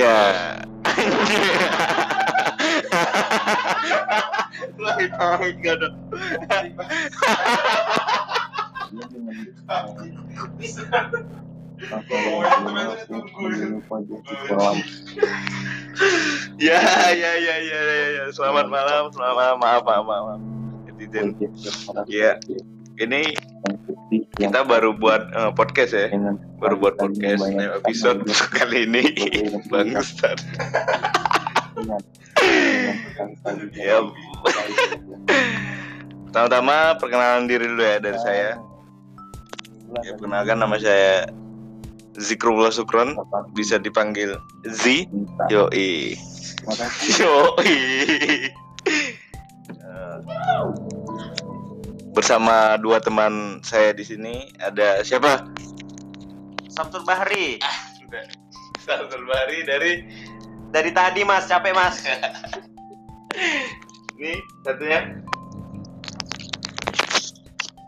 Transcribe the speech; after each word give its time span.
Ya. 0.00 0.56
Lagi 4.80 5.06
pamit 5.12 5.56
gak 5.60 5.76
ada. 5.76 5.88
Ya, 16.60 16.80
ya, 17.12 17.32
ya, 17.36 17.54
ya, 17.60 17.80
ya. 17.84 18.24
Selamat 18.32 18.72
malam, 18.72 19.12
selamat 19.12 19.36
malam. 19.36 19.56
Maaf, 19.60 19.82
maaf, 19.84 20.04
maaf. 20.08 20.24
maaf. 20.32 20.40
Netizen. 20.88 21.36
Ya. 22.08 22.40
Ini 23.00 23.32
kita 24.40 24.64
baru 24.64 24.96
buat 24.96 25.22
eh, 25.36 25.52
podcast 25.52 25.92
ya. 25.92 26.08
Baru 26.56 26.80
buat 26.80 26.96
podcast 26.96 27.44
episode 27.84 28.24
kali 28.56 28.88
ini. 28.88 29.04
Bangsat. 29.68 30.40
Ya. 33.76 34.00
Pertama-tama 36.30 36.96
perkenalan 36.96 37.44
diri 37.50 37.68
dulu 37.68 37.84
ya 37.84 38.00
dari 38.00 38.18
saya. 38.24 38.56
Ya, 40.00 40.14
perkenalkan 40.16 40.62
nama 40.62 40.78
saya 40.78 41.28
Zikrullah 42.16 42.72
Sukron, 42.72 43.18
bisa 43.52 43.76
dipanggil 43.76 44.38
Z. 44.64 45.04
Yoi. 45.50 46.14
Yoi. 47.20 47.76
Bersama 52.20 52.76
dua 52.76 53.00
teman 53.00 53.64
saya 53.64 53.96
di 53.96 54.04
sini 54.04 54.52
ada 54.60 55.00
siapa? 55.00 55.40
Samsul 56.68 57.00
Bahri. 57.08 57.56
Samsul 58.84 59.24
Bahri 59.24 59.64
dari 59.64 60.04
Dari 60.68 60.92
tadi 60.92 61.24
Mas, 61.24 61.48
capek 61.48 61.72
Mas. 61.72 62.04
ini 64.20 64.36
satunya 64.60 65.16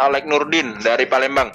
Alek 0.00 0.24
Nurdin 0.24 0.72
dari 0.80 1.04
Palembang. 1.04 1.52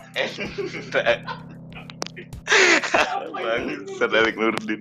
Bang 3.34 3.66
Sadalik 3.98 4.38
Nurdin. 4.38 4.78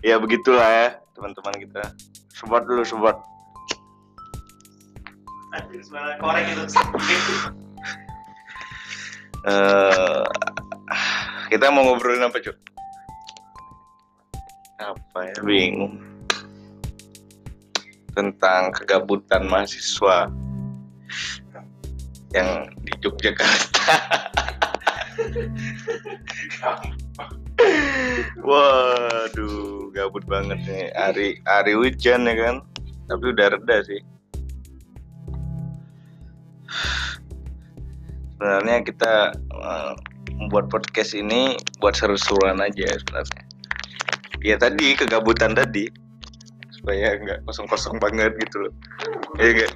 Ya 0.00 0.16
begitulah 0.16 0.72
ya 0.72 0.88
teman-teman 1.12 1.68
kita. 1.68 1.84
Support 2.32 2.64
dulu 2.64 2.80
support. 2.80 3.20
Korek 6.20 6.44
itu. 6.54 6.64
Eh, 9.40 10.24
kita 11.48 11.72
mau 11.72 11.82
ngobrolin 11.88 12.28
apa 12.28 12.38
cuy? 12.38 12.54
Apa 14.80 15.18
ya 15.28 15.34
bingung 15.44 16.00
tentang 18.14 18.72
kegabutan 18.74 19.48
mahasiswa 19.48 20.28
yang 22.30 22.70
di 22.84 22.92
Yogyakarta. 23.02 23.96
Waduh, 28.40 29.90
gabut 29.92 30.24
banget 30.30 30.58
nih. 30.64 30.88
Hari 30.94 31.42
hari 31.44 31.72
hujan 31.76 32.28
ya 32.28 32.34
kan, 32.38 32.56
tapi 33.10 33.24
udah 33.34 33.56
reda 33.56 33.76
sih. 33.84 34.00
Sebenarnya 38.40 38.80
kita 38.88 39.36
eh, 39.36 39.92
membuat 40.32 40.72
podcast 40.72 41.12
ini 41.12 41.60
buat 41.76 41.92
seru-seruan 41.92 42.56
aja 42.64 42.88
sebenarnya. 42.88 43.44
Ya 44.40 44.56
tadi 44.56 44.96
kegabutan 44.96 45.52
tadi 45.52 45.92
supaya 46.72 47.20
nggak 47.20 47.44
kosong-kosong 47.44 48.00
banget 48.00 48.32
gitu 48.40 48.64
loh. 48.64 48.72
Iya 49.36 49.50
nggak? 49.60 49.72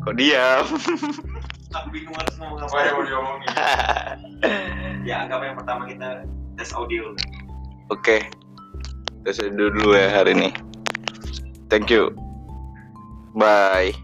Kok 0.00 0.14
diam? 0.16 0.64
Aku 1.76 1.88
bingung 1.92 2.16
harus 2.16 2.34
ngomong 2.40 2.64
apa 2.64 2.76
yang 2.80 2.96
mau 2.96 3.04
diomongin. 3.04 3.48
Ya, 5.04 5.28
anggap 5.28 5.44
yang 5.44 5.56
pertama 5.60 5.84
kita 5.84 6.24
tes 6.56 6.72
audio. 6.72 7.12
Oke. 7.92 8.24
Kita 9.20 9.36
sudah 9.36 9.68
dulu 9.68 9.92
ya 9.92 10.08
hari 10.08 10.32
ini. 10.32 10.48
Thank 11.68 11.92
you. 11.92 12.16
Bye. 13.34 13.94